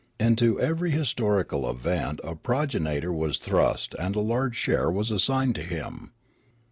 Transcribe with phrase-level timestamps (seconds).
[0.19, 5.61] Into every historical event a progenitor was thrust and a large share was assigned to
[5.61, 6.11] him.